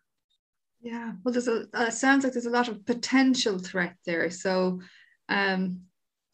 [0.82, 4.30] Yeah, well, there's a uh, sounds like there's a lot of potential threat there.
[4.30, 4.82] So
[5.30, 5.82] um,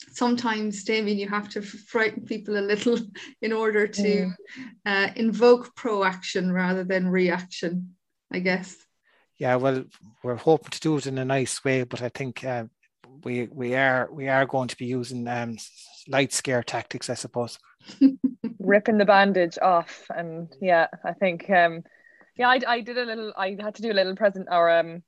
[0.09, 2.97] sometimes, Damien, you have to frighten people a little
[3.41, 4.33] in order to mm.
[4.85, 7.95] uh, invoke proaction rather than reaction,
[8.31, 8.75] I guess
[9.41, 9.83] yeah, well,
[10.21, 12.65] we're hoping to do it in a nice way, but I think uh,
[13.23, 15.57] we we are we are going to be using um,
[16.07, 17.57] light scare tactics, I suppose.
[18.59, 21.83] Ripping the bandage off, and yeah, I think um,
[22.37, 23.33] yeah, I, I did a little.
[23.35, 25.01] I had to do a little present or um,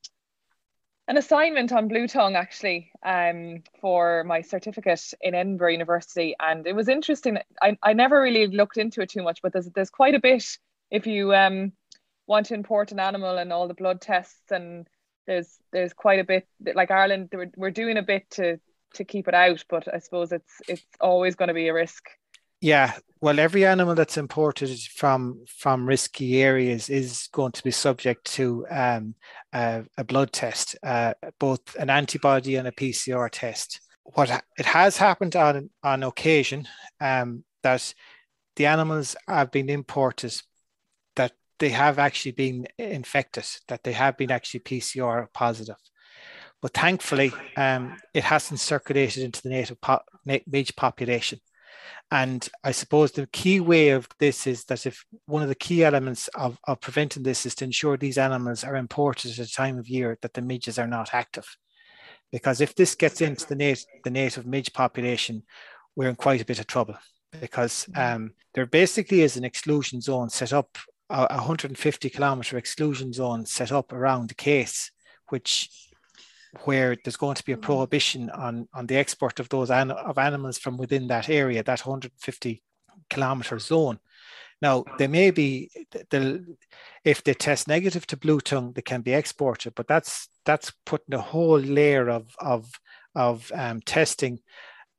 [1.08, 6.76] an assignment on blue tongue actually um, for my certificate in Edinburgh University, and it
[6.76, 7.38] was interesting.
[7.62, 10.44] I, I never really looked into it too much, but there's there's quite a bit
[10.90, 11.72] if you um
[12.28, 14.88] want to import an animal and all the blood tests and
[15.28, 18.60] there's there's quite a bit like Ireland we're, we're doing a bit to
[18.96, 22.10] to keep it out but I suppose it's it's always going to be a risk.
[22.62, 28.26] Yeah well every animal that's imported from from risky areas is going to be subject
[28.26, 29.16] to um,
[29.54, 33.82] a, a blood test uh, both an antibody and a PCR test.
[34.04, 36.68] What it has happened on on occasion
[37.00, 37.94] um, that
[38.56, 40.36] the animals have been imported
[41.60, 45.76] they have actually been infected, that they have been actually PCR positive.
[46.62, 51.40] But thankfully, um, it hasn't circulated into the native po- midge population.
[52.12, 55.84] And I suppose the key way of this is that if one of the key
[55.84, 59.78] elements of, of preventing this is to ensure these animals are imported at a time
[59.78, 61.58] of year that the midges are not active.
[62.32, 65.44] Because if this gets into the, nat- the native midge population,
[65.96, 66.96] we're in quite a bit of trouble
[67.40, 68.16] because mm-hmm.
[68.16, 70.78] um, there basically is an exclusion zone set up
[71.10, 74.92] a 150 kilometer exclusion zone set up around the case,
[75.30, 75.70] which
[76.66, 77.62] where there's going to be a mm.
[77.62, 81.86] prohibition on, on the export of those an, of animals from within that area, that
[81.86, 82.64] 150
[83.10, 84.00] kilometer zone.
[84.62, 85.72] Now, they may be,
[86.10, 86.46] the
[87.04, 91.16] if they test negative to blue tongue, they can be exported, but that's that's putting
[91.16, 92.72] a whole layer of of
[93.14, 94.40] of um, testing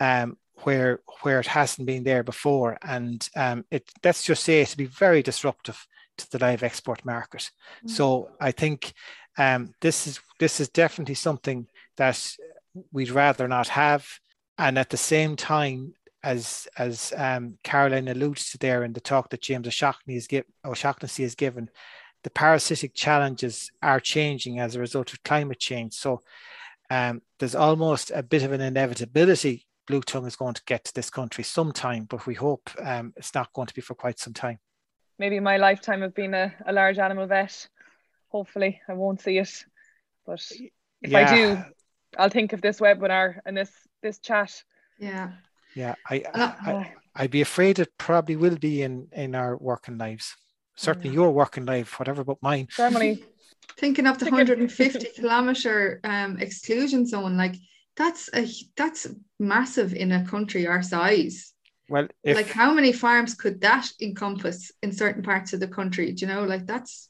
[0.01, 4.77] um, where where it hasn't been there before, and um, it let's just say to
[4.77, 5.87] be very disruptive
[6.19, 7.42] to the live export market.
[7.42, 7.88] Mm-hmm.
[7.88, 8.92] So I think
[9.38, 12.37] um, this is this is definitely something that
[12.92, 14.06] we'd rather not have,
[14.58, 19.31] and at the same time, as as um, Caroline alludes to there in the talk
[19.31, 21.69] that James O'Shaughnessy has, give, O'Shaughnessy has given,
[22.23, 25.94] the parasitic challenges are changing as a result of climate change.
[25.94, 26.23] So
[26.90, 30.94] um, there's almost a bit of an inevitability blue tongue is going to get to
[30.94, 34.33] this country sometime, but we hope um, it's not going to be for quite some
[34.33, 34.58] time.
[35.19, 37.69] Maybe my lifetime of being a, a large animal vet.
[38.29, 39.65] Hopefully, I won't see it,
[40.27, 40.40] but
[41.02, 41.31] if yeah.
[41.31, 41.65] I do,
[42.19, 43.71] I'll think of this webinar and this
[44.02, 44.62] this chat.
[44.98, 45.33] Yeah.
[45.75, 49.98] Yeah, I, I, I would be afraid it probably will be in in our working
[49.98, 50.37] lives.
[50.77, 51.15] Certainly, yeah.
[51.15, 52.69] your working life, whatever, but mine.
[52.77, 53.25] Germany.
[53.79, 57.56] Thinking of the 150 kilometer um, exclusion zone, like
[57.96, 58.46] that's a
[58.77, 59.06] that's
[59.38, 61.54] massive in a country our size.
[61.88, 66.12] Well, if, like how many farms could that encompass in certain parts of the country?
[66.12, 67.08] Do you know, like that's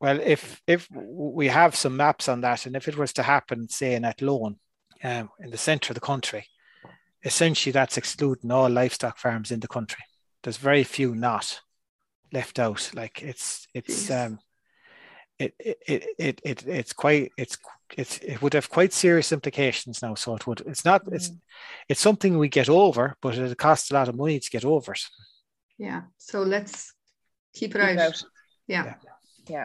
[0.00, 3.68] well, if if we have some maps on that, and if it was to happen,
[3.68, 4.56] say in Athlone,
[5.04, 6.46] um, in the centre of the country,
[7.24, 10.04] essentially that's excluding all livestock farms in the country.
[10.42, 11.60] There's very few not
[12.32, 12.90] left out.
[12.94, 14.38] Like it's it's um
[15.38, 17.56] it it it, it it's quite it's
[17.96, 20.14] it's it would have quite serious implications now.
[20.14, 21.38] So it would it's not it's mm.
[21.88, 24.92] it's something we get over, but it costs a lot of money to get over
[24.92, 25.02] it.
[25.78, 26.02] Yeah.
[26.18, 26.94] So let's
[27.54, 27.98] keep it, keep out.
[27.98, 28.22] out.
[28.66, 28.84] Yeah.
[28.84, 28.94] yeah.
[29.48, 29.64] Yeah.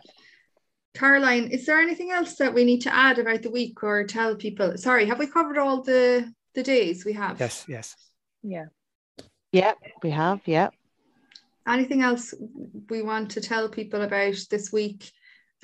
[0.95, 4.35] Caroline, is there anything else that we need to add about the week or tell
[4.35, 4.77] people?
[4.77, 7.39] Sorry, have we covered all the the days we have?
[7.39, 7.95] Yes, yes.
[8.41, 8.65] Yeah.
[9.51, 9.73] Yeah,
[10.03, 10.41] we have.
[10.45, 10.69] Yeah.
[11.67, 12.33] Anything else
[12.89, 15.11] we want to tell people about this week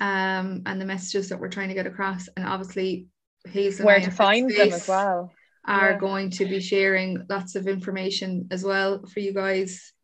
[0.00, 2.28] um, and the messages that we're trying to get across?
[2.36, 3.08] And obviously,
[3.48, 5.32] Hazell where to find them as well
[5.66, 5.98] are yeah.
[5.98, 9.94] going to be sharing lots of information as well for you guys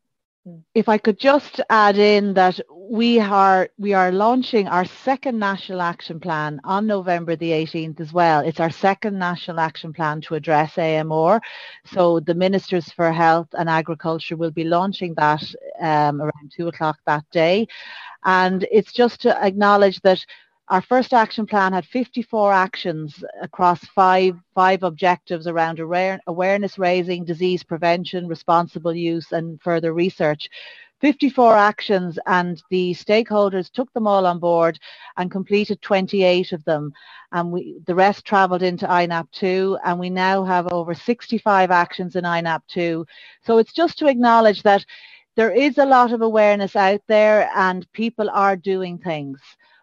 [0.74, 5.82] if I could just add in that we are we are launching our second national
[5.82, 8.40] action plan on November the 18th as well.
[8.40, 11.40] It's our second national action plan to address AMR.
[11.92, 15.42] So the Ministers for Health and Agriculture will be launching that
[15.80, 17.68] um, around two o'clock that day.
[18.24, 20.24] And it's just to acknowledge that
[20.68, 27.64] our first action plan had 54 actions across five, five objectives around awareness raising, disease
[27.64, 30.48] prevention, responsible use and further research.
[31.00, 34.78] 54 actions and the stakeholders took them all on board
[35.16, 36.92] and completed 28 of them
[37.32, 42.24] and we the rest travelled into INAP2 and we now have over 65 actions in
[42.24, 43.06] INAP2
[43.42, 44.84] so it's just to acknowledge that
[45.36, 49.40] there is a lot of awareness out there and people are doing things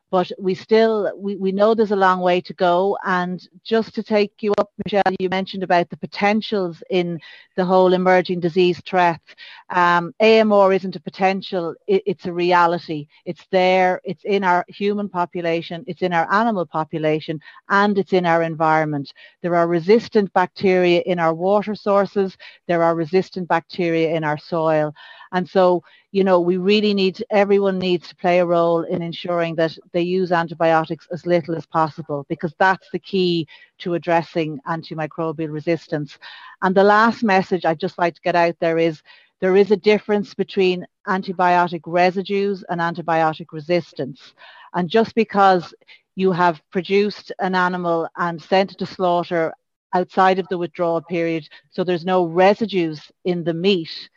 [0.09, 2.97] but we still we, we know there's a long way to go.
[3.05, 7.19] And just to take you up michelle you mentioned about the potentials in
[7.55, 9.21] the whole emerging disease threat.
[9.69, 13.07] Um, amr isn't a potential it, it's a reality.
[13.25, 17.39] It's there it's in our human population it's in our animal population
[17.69, 19.13] and it's in our environment.
[19.41, 22.37] There are resistant bacteria in our water sources
[22.67, 24.93] there are resistant bacteria in our soil.
[25.31, 25.83] And so,
[26.17, 30.01] you know, we really need, everyone needs to play a role in ensuring that they
[30.01, 33.47] use antibiotics as little as possible because that's the key
[33.77, 36.17] to addressing antimicrobial resistance.
[36.63, 39.03] And the last message I'd just like to get out there is
[39.41, 44.33] there is a difference between antibiotic residues and antibiotic resistance.
[44.73, 45.71] And just because
[46.15, 49.53] you have produced an animal and sent it to slaughter
[49.93, 54.09] outside of the withdrawal period, so there's no residues in the meat,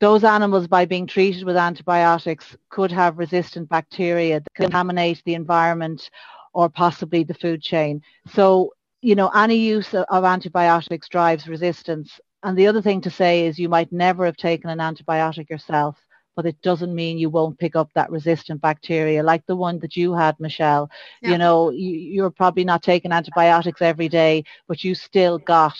[0.00, 6.10] those animals by being treated with antibiotics could have resistant bacteria that contaminate the environment
[6.52, 8.02] or possibly the food chain.
[8.32, 8.72] So,
[9.02, 12.20] you know, any use of antibiotics drives resistance.
[12.42, 15.98] And the other thing to say is you might never have taken an antibiotic yourself,
[16.36, 19.96] but it doesn't mean you won't pick up that resistant bacteria like the one that
[19.96, 20.88] you had, Michelle.
[21.20, 21.32] Yeah.
[21.32, 25.76] You know, you, you're probably not taking antibiotics every day, but you still got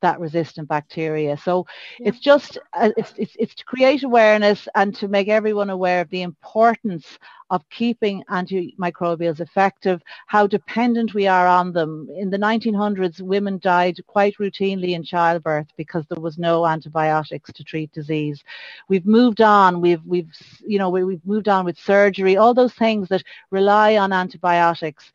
[0.00, 1.36] that resistant bacteria.
[1.36, 1.66] So
[1.98, 2.08] yeah.
[2.08, 6.10] it's just uh, it's, it's it's to create awareness and to make everyone aware of
[6.10, 7.18] the importance
[7.50, 12.08] of keeping antimicrobials effective, how dependent we are on them.
[12.16, 17.64] In the 1900s, women died quite routinely in childbirth because there was no antibiotics to
[17.64, 18.44] treat disease.
[18.88, 19.80] We've moved on.
[19.80, 20.32] We've we've
[20.64, 22.36] you know we've moved on with surgery.
[22.36, 25.12] All those things that rely on antibiotics.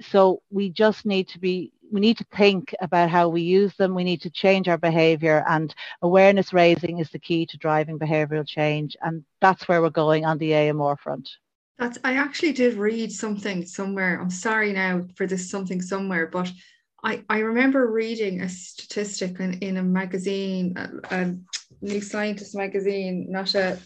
[0.00, 3.94] So we just need to be we need to think about how we use them.
[3.94, 8.46] We need to change our behaviour and awareness raising is the key to driving behavioural
[8.46, 8.96] change.
[9.02, 11.28] And that's where we're going on the AMR front.
[11.78, 14.20] That's, I actually did read something somewhere.
[14.20, 16.50] I'm sorry now for this something somewhere, but
[17.04, 21.34] I, I remember reading a statistic in, in a magazine, a, a
[21.80, 23.78] New Scientist magazine, not a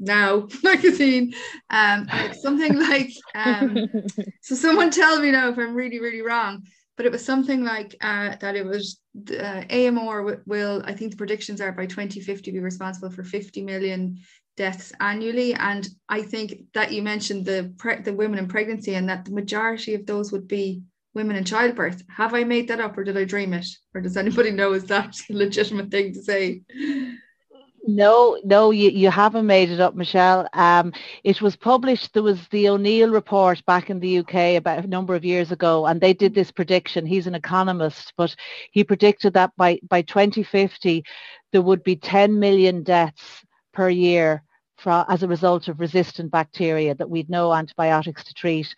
[0.00, 1.32] now magazine
[1.70, 2.08] um
[2.42, 3.88] something like um
[4.42, 6.64] so someone tell me now if i'm really really wrong
[6.96, 11.16] but it was something like uh, that it was uh, AMR will, I think the
[11.16, 14.18] predictions are by 2050 be responsible for 50 million
[14.56, 15.54] deaths annually.
[15.54, 17.72] And I think that you mentioned the,
[18.04, 20.82] the women in pregnancy and that the majority of those would be
[21.14, 22.02] women in childbirth.
[22.08, 23.66] Have I made that up or did I dream it?
[23.94, 26.62] Or does anybody know is that a legitimate thing to say?
[27.86, 30.48] No, no, you, you haven't made it up, Michelle.
[30.54, 34.88] Um, it was published, there was the O'Neill report back in the UK about a
[34.88, 37.04] number of years ago, and they did this prediction.
[37.04, 38.34] He's an economist, but
[38.70, 41.04] he predicted that by, by 2050,
[41.52, 44.42] there would be 10 million deaths per year
[44.78, 48.74] for, as a result of resistant bacteria that we'd no antibiotics to treat.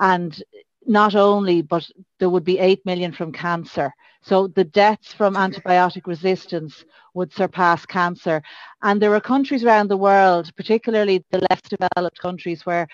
[0.00, 0.42] And
[0.88, 3.92] not only, but there would be 8 million from cancer.
[4.22, 6.84] So the deaths from antibiotic resistance
[7.14, 8.42] would surpass cancer.
[8.82, 12.88] And there are countries around the world, particularly the less developed countries, where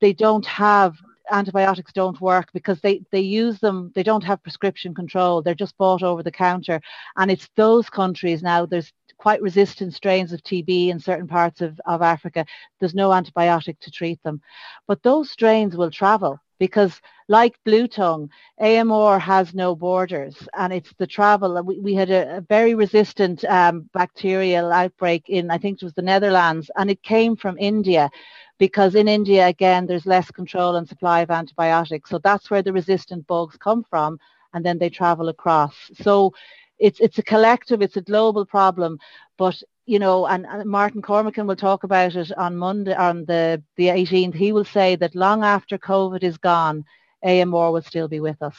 [0.00, 0.94] they don't have
[1.30, 5.42] antibiotics don't work because they, they use them, they don't have prescription control.
[5.42, 6.80] They're just bought over the counter.
[7.16, 11.78] And it's those countries now, there's quite resistant strains of TB in certain parts of,
[11.84, 12.46] of Africa.
[12.78, 14.40] There's no antibiotic to treat them.
[14.86, 18.30] But those strains will travel because like blue tongue,
[18.60, 21.62] AMR has no borders and it's the travel.
[21.64, 25.94] We, we had a, a very resistant um, bacterial outbreak in, I think it was
[25.94, 28.10] the Netherlands, and it came from India
[28.58, 32.10] because in India, again, there's less control and supply of antibiotics.
[32.10, 34.20] So that's where the resistant bugs come from
[34.54, 35.74] and then they travel across.
[35.94, 36.34] So
[36.78, 38.98] it's, it's a collective, it's a global problem,
[39.38, 39.60] but
[39.90, 43.88] you know, and, and, Martin Cormican will talk about it on Monday, on the, the
[43.88, 44.36] 18th.
[44.36, 46.84] He will say that long after COVID is gone,
[47.24, 48.56] AMR will still be with us.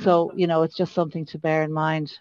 [0.00, 2.12] So, you know, it's just something to bear in mind.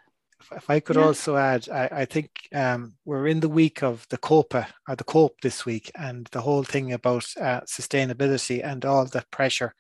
[0.56, 1.04] If I could yeah.
[1.04, 5.04] also add, I, I think um, we're in the week of the COPA or the
[5.04, 9.76] COPE this week, and the whole thing about uh, sustainability and all the pressure,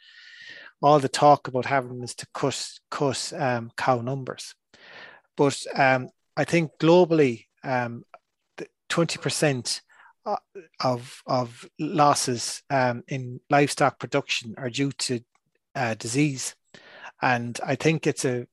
[0.81, 4.55] all the talk about having is to cut, cut um, cow numbers.
[5.37, 8.03] But um, I think globally, um,
[8.89, 9.81] 20%
[10.25, 10.35] uh,
[10.81, 15.19] of, of losses um, in livestock production are due to
[15.75, 16.55] uh, disease.
[17.21, 18.47] And I think it's a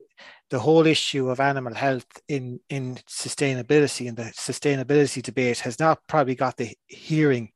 [0.51, 6.07] the whole issue of animal health in in sustainability and the sustainability debate has not
[6.07, 7.51] probably got the hearing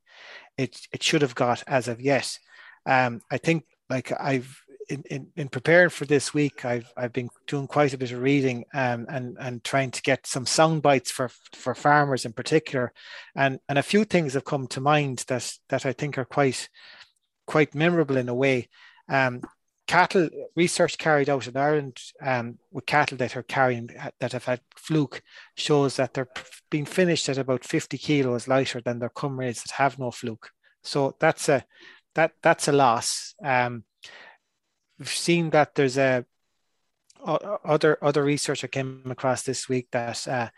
[0.57, 2.37] it it should have got as of yet.
[2.85, 7.29] Um, I think like I've in, in, in preparing for this week, I've I've been
[7.47, 11.11] doing quite a bit of reading um, and and trying to get some sound bites
[11.11, 12.91] for for farmers in particular,
[13.35, 16.69] and and a few things have come to mind that that I think are quite
[17.45, 18.69] quite memorable in a way.
[19.07, 19.41] Um,
[19.87, 24.61] cattle research carried out in Ireland um, with cattle that are carrying that have had
[24.75, 25.23] fluke
[25.55, 26.29] shows that they're
[26.69, 30.51] being finished at about 50 kilos lighter than their comrades that have no fluke.
[30.83, 31.65] So that's a
[32.15, 33.33] that that's a loss.
[33.43, 33.83] Um,
[34.99, 36.25] we've seen that there's a
[37.25, 40.49] other other research I came across this week that uh,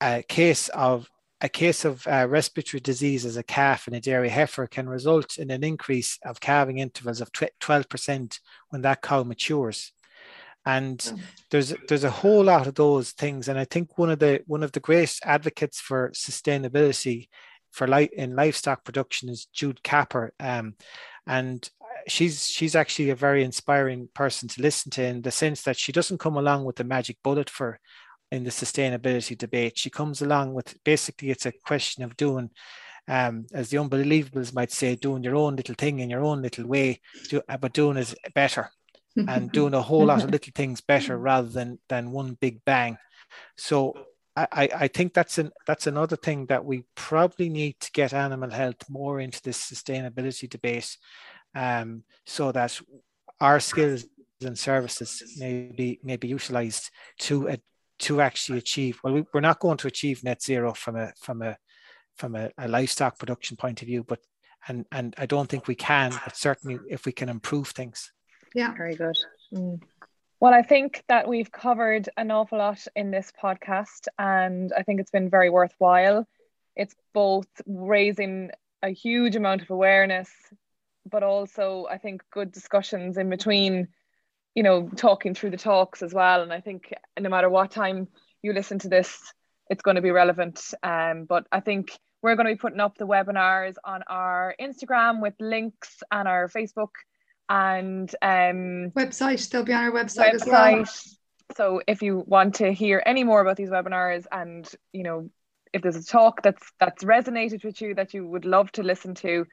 [0.00, 1.08] a case of
[1.40, 5.38] a case of uh, respiratory disease as a calf in a dairy heifer can result
[5.38, 8.38] in an increase of calving intervals of 12%
[8.68, 9.92] when that cow matures
[10.64, 11.16] and hmm.
[11.50, 14.62] there's there's a whole lot of those things and i think one of the one
[14.62, 17.28] of the great advocates for sustainability
[17.70, 20.74] for light in livestock production is jude capper um,
[21.26, 21.70] and
[22.06, 25.92] she's she's actually a very inspiring person to listen to in the sense that she
[25.92, 27.78] doesn't come along with the magic bullet for
[28.30, 29.78] in the sustainability debate.
[29.78, 32.50] She comes along with basically it's a question of doing,
[33.06, 36.66] um, as the unbelievables might say, doing your own little thing in your own little
[36.66, 38.70] way, do, uh, but doing it better
[39.16, 42.96] and doing a whole lot of little things better rather than than one big bang.
[43.56, 43.94] So
[44.34, 48.50] I, I think that's an that's another thing that we probably need to get animal
[48.50, 50.96] health more into this sustainability debate
[51.54, 52.78] um, so that
[53.40, 54.04] our skills
[54.44, 57.56] and services may be, may be utilized to, uh,
[58.00, 61.42] to actually achieve, well, we, we're not going to achieve net zero from a, from
[61.42, 61.56] a,
[62.16, 64.20] from a, a livestock production point of view, but,
[64.68, 68.12] and, and I don't think we can, but certainly if we can improve things.
[68.54, 69.16] Yeah, very good.
[69.52, 69.80] Mm.
[70.40, 75.00] Well, I think that we've covered an awful lot in this podcast, and I think
[75.00, 76.26] it's been very worthwhile.
[76.74, 78.50] It's both raising
[78.82, 80.30] a huge amount of awareness
[81.10, 83.88] but also I think good discussions in between,
[84.54, 86.42] you know, talking through the talks as well.
[86.42, 88.08] And I think no matter what time
[88.42, 89.32] you listen to this,
[89.70, 90.74] it's going to be relevant.
[90.82, 95.20] Um, but I think we're going to be putting up the webinars on our Instagram
[95.20, 96.90] with links and our Facebook
[97.48, 99.48] and um, website.
[99.50, 100.84] They'll be on our website, website as well.
[101.56, 105.30] So if you want to hear any more about these webinars and you know
[105.72, 109.14] if there's a talk that's that's resonated with you that you would love to listen
[109.16, 109.46] to,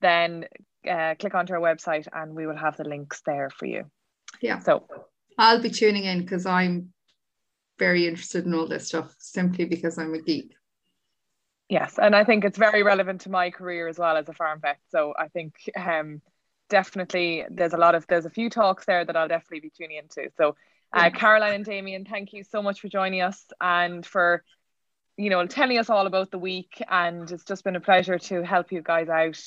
[0.00, 0.46] then
[0.88, 3.84] uh, click onto our website and we will have the links there for you.
[4.40, 4.58] Yeah.
[4.58, 4.86] So
[5.38, 6.92] I'll be tuning in because I'm
[7.78, 10.54] very interested in all this stuff simply because I'm a geek.
[11.68, 14.60] Yes, and I think it's very relevant to my career as well as a farm
[14.60, 14.78] vet.
[14.90, 16.22] So I think um,
[16.70, 19.98] definitely there's a lot of there's a few talks there that I'll definitely be tuning
[19.98, 20.30] into.
[20.36, 20.56] So
[20.92, 24.42] uh, Caroline and Damien, thank you so much for joining us and for
[25.18, 26.82] you know telling us all about the week.
[26.90, 29.38] And it's just been a pleasure to help you guys out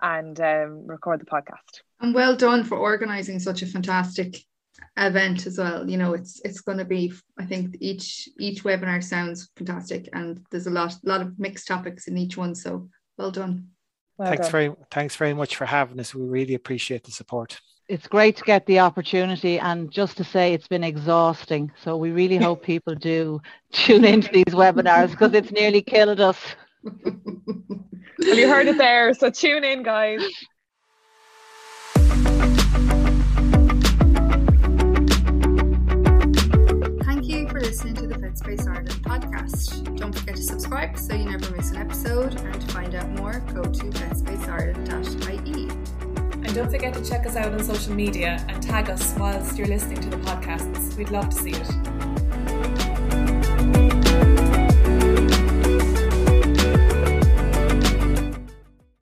[0.00, 1.82] and um, record the podcast.
[2.00, 4.42] And well done for organising such a fantastic
[4.96, 5.88] event as well.
[5.88, 7.12] You know, it's it's going to be.
[7.38, 12.08] I think each each webinar sounds fantastic, and there's a lot lot of mixed topics
[12.08, 12.54] in each one.
[12.54, 13.68] So well done.
[14.16, 14.52] Well thanks done.
[14.52, 16.14] very thanks very much for having us.
[16.14, 17.60] We really appreciate the support.
[17.88, 21.72] It's great to get the opportunity and just to say it's been exhausting.
[21.82, 23.40] So we really hope people do
[23.72, 26.38] tune into these webinars because it's nearly killed us.
[26.84, 29.14] Well, you heard it there.
[29.14, 30.20] So tune in, guys.
[37.04, 39.96] Thank you for listening to the Vet Space Ireland podcast.
[39.96, 42.40] Don't forget to subscribe so you never miss an episode.
[42.40, 45.68] And to find out more, go to vetspaceIreland.ie.
[46.48, 49.66] And don't forget to check us out on social media and tag us whilst you're
[49.66, 50.96] listening to the podcasts.
[50.96, 52.17] We'd love to see it.